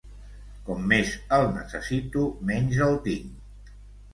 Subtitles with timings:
[0.69, 3.71] Com més el necessito, menys el tinc.